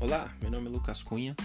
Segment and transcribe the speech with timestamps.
[0.00, 1.36] Olá, meu nome é Lucas Cunha,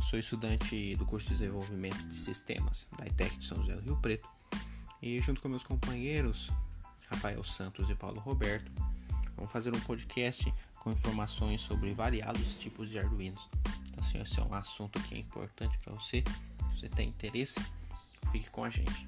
[0.00, 3.96] sou estudante do curso de desenvolvimento de sistemas da ITEC de São José do Rio
[3.98, 4.26] Preto
[5.02, 6.50] e junto com meus companheiros
[7.10, 8.72] Rafael Santos e Paulo Roberto
[9.36, 10.50] vamos fazer um podcast
[10.80, 13.50] com informações sobre variados tipos de Arduinos.
[13.90, 16.24] Então, se esse é um assunto que é importante para você,
[16.70, 17.60] se você tem interesse,
[18.30, 19.06] fique com a gente.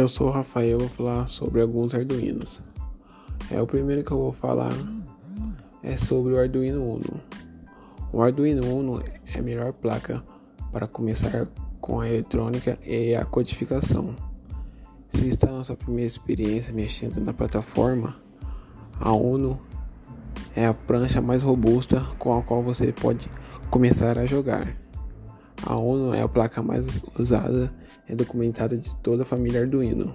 [0.00, 2.62] Eu sou o Rafael, vou falar sobre alguns Arduinos.
[3.50, 4.72] É o primeiro que eu vou falar
[5.82, 7.20] é sobre o Arduino Uno.
[8.10, 10.24] O Arduino Uno é a melhor placa
[10.72, 11.46] para começar
[11.82, 14.16] com a eletrônica e a codificação.
[15.10, 18.16] Se está na sua primeira experiência mexendo na plataforma,
[18.98, 19.60] a Uno
[20.56, 23.28] é a prancha mais robusta com a qual você pode
[23.68, 24.74] começar a jogar.
[25.62, 27.66] A ONU é a placa mais usada
[28.08, 30.14] e documentada de toda a família Arduino.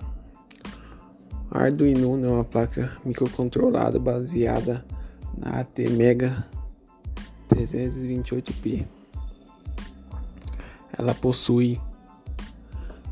[1.52, 4.84] A Arduino é uma placa microcontrolada baseada
[5.38, 6.46] na ATmega
[7.50, 8.86] 328P.
[10.98, 11.80] Ela possui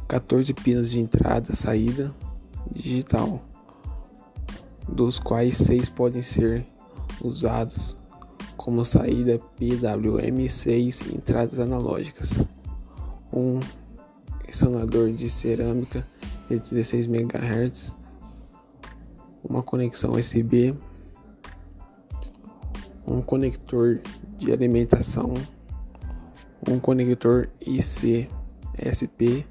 [0.07, 2.13] 14 pinos de entrada e saída
[2.71, 3.39] digital,
[4.87, 6.65] dos quais 6 podem ser
[7.21, 7.95] usados
[8.63, 12.29] como saída PWM6 entradas analógicas,
[13.33, 13.59] um
[14.47, 16.01] ressonador de cerâmica
[16.49, 17.91] de 16 MHz,
[19.43, 20.73] uma conexão USB,
[23.05, 23.99] um conector
[24.37, 25.33] de alimentação,
[26.65, 28.29] um conector IC
[28.79, 29.45] SP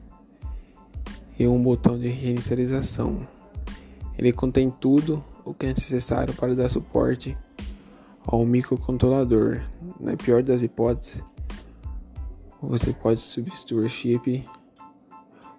[1.39, 3.29] e um botão de reinicialização.
[4.17, 7.35] Ele contém tudo o que é necessário para dar suporte
[8.27, 9.63] ao microcontrolador.
[9.99, 11.23] Na pior das hipóteses,
[12.61, 14.49] você pode substituir o chip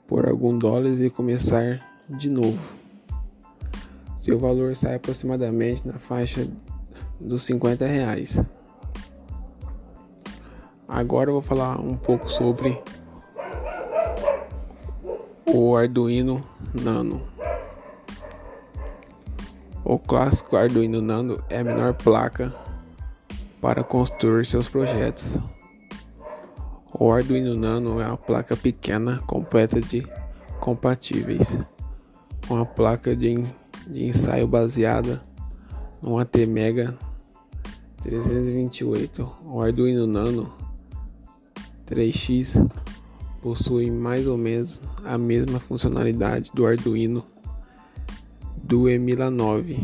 [0.07, 1.79] por algum dólares e começar
[2.09, 2.59] de novo.
[4.17, 6.47] Seu valor sai aproximadamente na faixa
[7.19, 8.41] dos 50 reais.
[10.87, 12.81] Agora eu vou falar um pouco sobre
[15.45, 17.32] o Arduino Nano.
[19.85, 22.53] O clássico Arduino Nano é a menor placa
[23.59, 25.37] para construir seus projetos.
[26.97, 30.07] O Arduino Nano é uma placa pequena completa de
[30.61, 31.57] compatíveis,
[32.49, 33.43] uma placa de,
[33.85, 35.21] de ensaio baseada
[36.01, 36.97] no ATmega
[38.03, 39.35] 328.
[39.43, 40.49] O Arduino Nano
[41.87, 42.69] 3X
[43.41, 47.25] possui mais ou menos a mesma funcionalidade do Arduino
[48.63, 49.77] do Emila 9,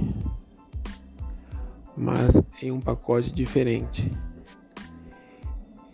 [1.98, 4.10] mas em um pacote diferente.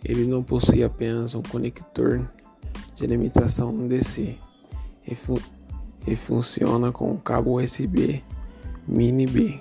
[0.04, 2.30] Ele não possui apenas um conector
[2.94, 4.38] de alimentação DC
[5.04, 5.42] e, fu
[6.06, 8.22] e funciona com um cabo USB
[8.86, 9.60] Mini B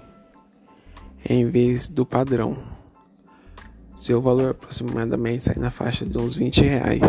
[1.28, 2.56] em vez do padrão.
[3.98, 7.02] Seu valor aproximadamente sai na faixa de uns 20 reais.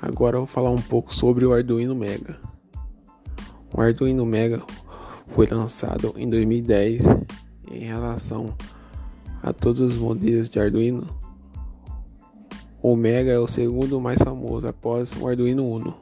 [0.00, 2.51] Agora eu vou falar um pouco sobre o Arduino Mega.
[3.74, 4.62] O Arduino Mega
[5.28, 7.04] foi lançado em 2010
[7.70, 8.50] em relação
[9.42, 11.06] a todos os modelos de Arduino.
[12.82, 15.96] O Mega é o segundo mais famoso após o Arduino Uno.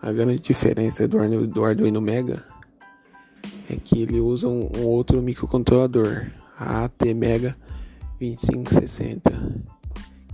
[0.00, 1.18] A grande diferença do
[1.64, 2.42] Arduino, Mega
[3.70, 6.26] é que ele usa um, um outro microcontrolador,
[6.58, 7.52] a ATmega
[8.18, 9.30] 2560,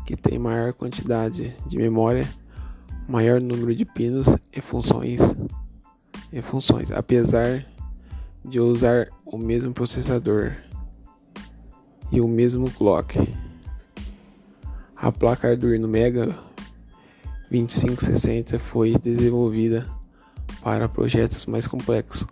[0.07, 2.27] que tem maior quantidade de memória,
[3.07, 5.21] maior número de pinos e funções
[6.33, 7.65] e funções, apesar
[8.45, 10.55] de usar o mesmo processador
[12.11, 13.35] e o mesmo clock.
[14.97, 16.37] A placa Arduino Mega
[17.51, 19.87] 2560 foi desenvolvida
[20.63, 22.27] para projetos mais complexos,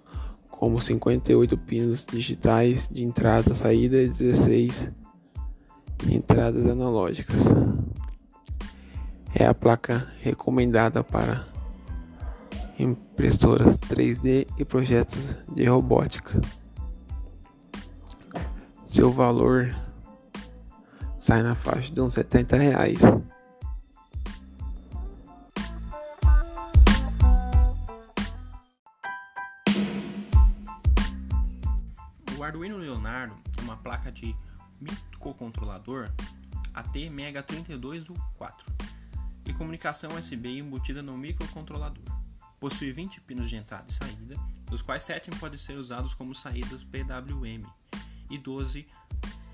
[0.50, 4.88] como 58 pinos digitais de entrada, saída e 16
[6.10, 7.36] entradas analógicas.
[9.34, 11.46] É a placa recomendada para
[12.78, 16.40] impressoras 3D e projetos de robótica.
[18.86, 19.74] Seu valor
[21.16, 22.98] sai na faixa de uns 70 reais.
[32.38, 34.36] O Arduino Leonardo é uma placa de
[34.80, 36.10] microcontrolador
[36.74, 38.52] AT-MEGA32U4
[39.46, 42.15] e comunicação USB embutida no microcontrolador.
[42.58, 46.82] Possui 20 pinos de entrada e saída, dos quais 7 podem ser usados como saídas
[46.84, 47.66] PWM
[48.30, 48.86] e 12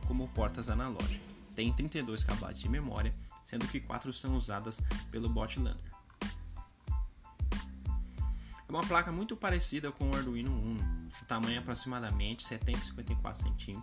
[0.06, 1.20] como portas analógicas.
[1.54, 3.14] tem 32 KB de memória,
[3.44, 5.76] sendo que 4 são usadas pelo Botlander.
[8.68, 10.80] É uma placa muito parecida com o Arduino Uno,
[11.20, 13.82] o tamanho é aproximadamente 754 cm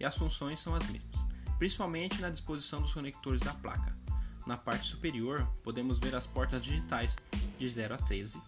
[0.00, 1.20] e as funções são as mesmas,
[1.58, 4.07] principalmente na disposição dos conectores da placa.
[4.48, 7.14] Na parte superior, podemos ver as portas digitais
[7.58, 8.40] de 0 a 13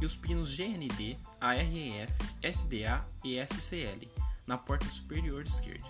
[0.00, 2.10] e os pinos GND, AREF,
[2.42, 4.08] SDA e SCL
[4.46, 5.86] na porta superior esquerda.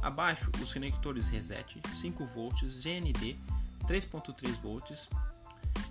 [0.00, 3.36] Abaixo, os conectores reset 5V, GND
[3.86, 5.06] 3.3V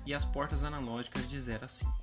[0.03, 1.93] e as portas analógicas de 0 a 5.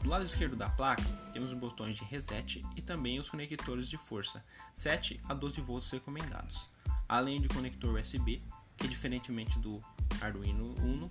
[0.00, 1.02] Do lado esquerdo da placa,
[1.32, 4.44] temos os botões de reset e também os conectores de força
[4.76, 6.75] 7 a 12 volts recomendados,
[7.08, 8.42] além de conector USB,
[8.76, 9.80] que diferentemente do
[10.20, 11.08] Arduino Uno,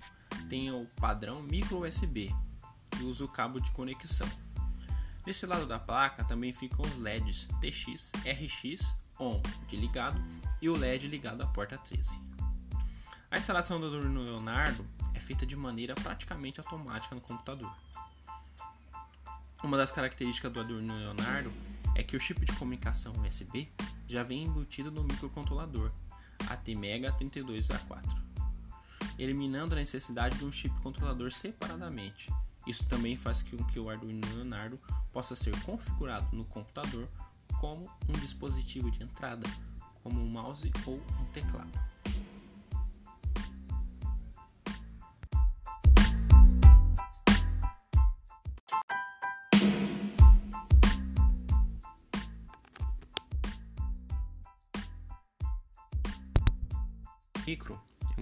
[0.48, 2.34] tem o padrão micro USB
[3.00, 4.28] e usa o cabo de conexão.
[5.26, 10.22] Nesse lado da placa também ficam os LEDs TX, RX, ON de ligado
[10.62, 12.26] e o LED ligado à porta 13.
[13.30, 17.74] A instalação do Arduino Leonardo é feita de maneira praticamente automática no computador.
[19.66, 21.52] Uma das características do Arduino Leonardo
[21.96, 23.68] é que o chip de comunicação USB
[24.06, 25.90] já vem embutido no microcontrolador
[26.44, 28.16] ATmega32A4,
[29.18, 32.32] eliminando a necessidade de um chip controlador separadamente.
[32.64, 34.78] Isso também faz com que o Arduino Leonardo
[35.12, 37.08] possa ser configurado no computador
[37.60, 39.50] como um dispositivo de entrada,
[40.00, 41.72] como um mouse ou um teclado.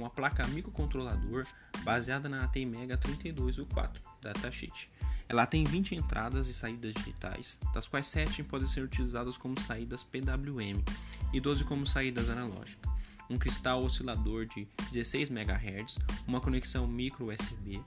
[0.04, 1.46] Uma placa microcontrolador
[1.82, 3.90] baseada na ATmega 32U4
[4.20, 4.90] datasheet.
[5.26, 10.04] Ela tem 20 entradas e saídas digitais, das quais 7 podem ser utilizadas como saídas
[10.04, 10.84] PWM
[11.32, 12.92] e 12 como saídas analógicas.
[13.30, 17.80] Um cristal oscilador de 16 MHz, uma conexão micro USB,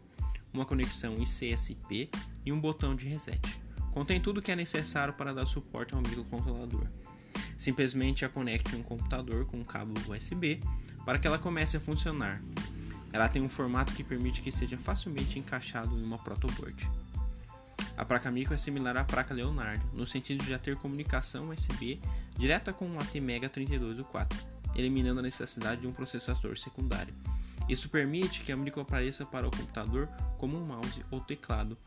[0.52, 2.10] uma conexão ICSP
[2.44, 3.62] e um botão de reset.
[3.92, 6.88] Contém tudo o que é necessário para dar suporte ao microcontrolador.
[7.58, 10.60] Simplesmente a conecte um computador com um cabo USB
[11.06, 12.42] para que ela comece a funcionar.
[13.12, 16.90] Ela tem um formato que permite que seja facilmente encaixado em uma protoboard.
[17.98, 22.00] A placa micro é similar à placa Leonardo, no sentido de já ter comunicação USB
[22.38, 24.28] direta com um ATmega 32U4,
[24.76, 27.14] eliminando a necessidade de um processador secundário.
[27.68, 30.08] Isso permite que a micro apareça para o computador
[30.38, 31.78] como um mouse ou teclado,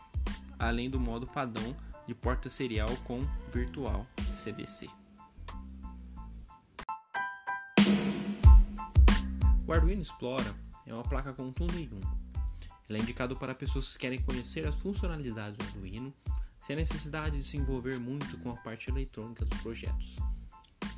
[0.58, 1.76] além do modo padrão
[2.06, 4.05] de porta serial com virtual
[4.35, 5.00] CDC.
[9.70, 10.52] O Arduino Explora
[10.84, 12.00] é uma placa com em um.
[12.88, 16.12] Ela é indicado para pessoas que querem conhecer as funcionalidades do Arduino
[16.58, 20.17] sem a necessidade de se envolver muito com a parte eletrônica dos projetos.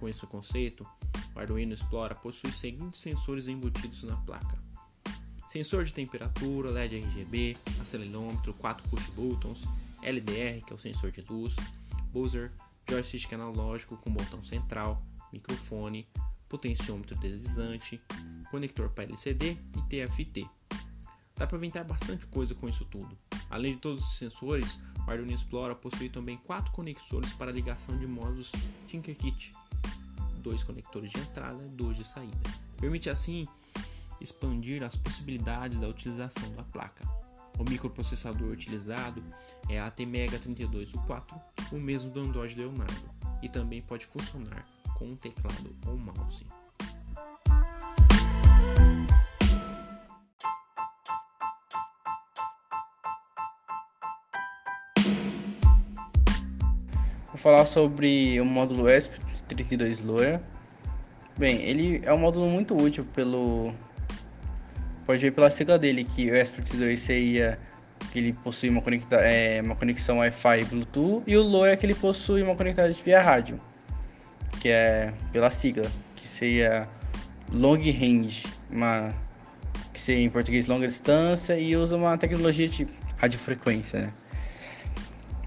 [0.00, 0.88] Com esse conceito,
[1.34, 4.58] o Arduino Explora possui os seguintes sensores embutidos na placa:
[5.50, 9.64] sensor de temperatura, LED RGB, acelerômetro, 4 push buttons,
[10.02, 11.54] LDR, que é o sensor de luz,
[12.10, 12.50] buzzer,
[12.88, 16.08] joystick analógico com botão central, microfone,
[16.48, 18.00] potenciômetro deslizante,
[18.52, 20.46] conector para LCD e TFT.
[21.34, 23.16] Dá para inventar bastante coisa com isso tudo.
[23.48, 28.06] Além de todos os sensores, o Arduino Explora possui também quatro conexores para ligação de
[28.06, 28.52] módulos
[28.86, 29.54] Tinkerkit,
[30.36, 32.38] dois conectores de entrada e dois de saída.
[32.78, 33.48] Permite assim
[34.20, 37.08] expandir as possibilidades da utilização da placa.
[37.58, 39.22] O microprocessador utilizado
[39.68, 41.40] é a ATmega 32U4,
[41.72, 43.10] o mesmo do Android Leonardo,
[43.42, 44.66] e também pode funcionar
[44.98, 46.46] com um teclado ou mouse.
[57.32, 60.42] Vou falar sobre o módulo ESP32 LoRa.
[61.38, 63.72] Bem, ele é um módulo muito útil pelo
[65.06, 67.58] pode ver pela sigla dele que o ESP32 seria
[68.12, 71.76] que ele possui uma, conecta, é, uma conexão Wi-Fi e Bluetooth e o LoRa é
[71.76, 73.58] que ele possui uma conectividade via rádio
[74.60, 76.88] que é pela sigla, que seria
[77.50, 79.12] Long Range, uma
[79.92, 82.86] que seria em português longa distância e usa uma tecnologia de
[83.16, 84.12] radiofrequência, né?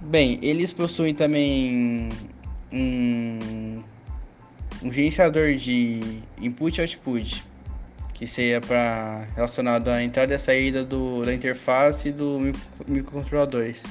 [0.07, 2.09] Bem, eles possuem também
[2.71, 3.81] um,
[4.83, 7.43] um gerenciador de input e output,
[8.13, 12.39] que seria para relacionado à entrada e à saída do, da interface do
[12.87, 13.83] microcontroladores.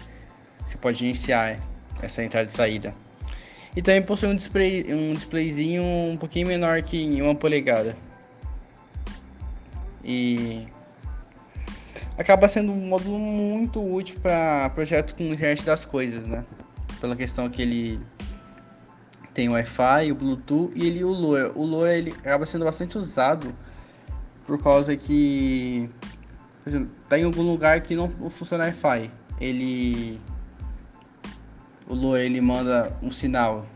[0.65, 1.59] Você pode iniciar
[2.01, 2.95] essa entrada e saída.
[3.75, 7.97] E também possui um, display, um displayzinho um pouquinho menor que uma polegada.
[10.05, 10.69] E
[12.17, 16.45] acaba sendo um módulo muito útil para projeto com internet das coisas, né?
[17.01, 18.01] Pela questão que ele
[19.33, 21.53] tem o Wi-Fi, o Bluetooth e ele, o LoRa.
[21.55, 23.55] O LoRa ele acaba sendo bastante usado
[24.47, 25.91] por causa que,
[26.63, 29.11] por exemplo, tá em algum lugar que não funciona Wi-Fi.
[29.41, 30.21] Ele
[31.87, 33.67] o LoRa ele manda um sinal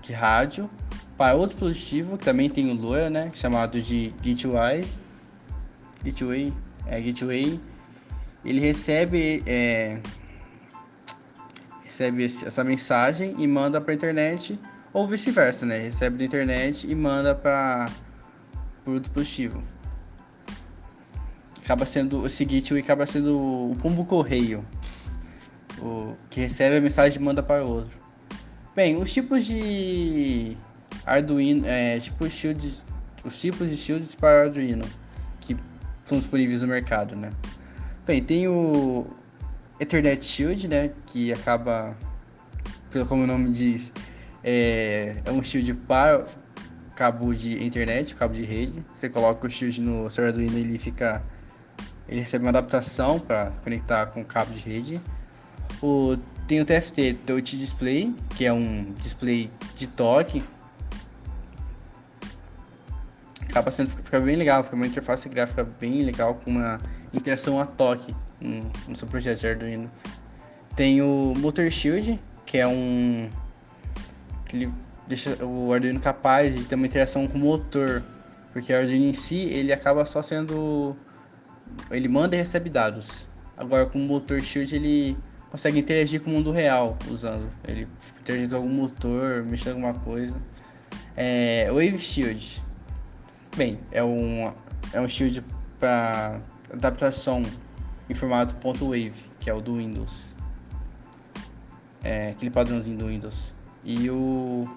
[0.00, 0.70] de rádio
[1.16, 4.84] para outro dispositivo que também tem o LoRa, né, chamado de Gateway.
[6.02, 6.52] Gateway,
[6.86, 7.60] é Gateway.
[8.44, 9.98] Ele recebe é,
[11.84, 14.58] recebe essa mensagem e manda para a internet
[14.92, 15.78] ou vice-versa, né?
[15.78, 17.90] Recebe da internet e manda para
[18.86, 19.62] o dispositivo.
[21.62, 24.64] Acaba sendo o seguinte, acaba sendo o pombo correio,
[25.78, 28.00] o que recebe a mensagem e manda para o outro.
[28.74, 30.56] Bem, os tipos de
[31.04, 32.84] Arduino, é, tipo shields,
[33.24, 34.84] os tipos de shields para Arduino
[35.40, 35.56] que
[36.04, 37.30] são disponíveis no mercado, né?
[38.06, 39.06] Bem, tem o
[39.78, 41.96] Ethernet Shield, né, que acaba,
[43.08, 43.92] como o nome diz,
[44.42, 46.26] é, é um shield para
[47.00, 48.84] cabo de internet, cabo de rede.
[48.92, 51.22] Você coloca o shield no seu Arduino ele fica.
[52.06, 55.00] Ele recebe uma adaptação para conectar com o cabo de rede.
[55.80, 56.16] O,
[56.46, 60.42] tem o TFT Touch Display, que é um display de toque.
[63.50, 66.80] Acaba sendo fica bem legal, fica uma interface gráfica bem legal com uma
[67.12, 69.90] interação a toque no, seu projeto de Arduino.
[70.76, 73.28] Tem o Motor Shield, que é um
[74.46, 74.72] que ele
[75.06, 78.02] deixa o Arduino capaz de ter uma interação com o motor,
[78.52, 80.96] porque o Arduino em si ele acaba só sendo
[81.90, 83.26] ele manda e recebe dados.
[83.56, 85.18] Agora com o motor Shield ele
[85.50, 87.50] consegue interagir com o mundo real usando.
[87.66, 87.88] Ele
[88.20, 90.36] interagir com algum motor, mexer alguma coisa.
[91.16, 92.62] É, Wave Shield.
[93.56, 94.52] Bem, é um,
[94.92, 95.44] é um shield
[95.78, 96.40] para
[96.72, 97.42] adaptação
[98.08, 98.54] em formato
[98.84, 100.34] .wave, que é o do Windows.
[102.02, 103.52] É, aquele padrãozinho do Windows
[103.84, 104.68] e o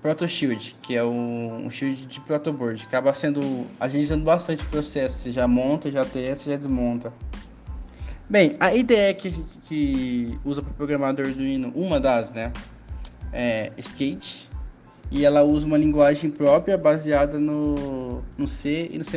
[0.00, 5.18] Proto Shield, que é um, shield de protoboard, acaba sendo agilizando bastante o processo.
[5.18, 7.12] Você já monta, já testa, já desmonta.
[8.28, 12.52] Bem, a ideia que a que usa para programador Arduino, uma das, né,
[13.32, 14.48] é Skate,
[15.14, 19.16] e ela usa uma linguagem própria baseada no, no C e no C++.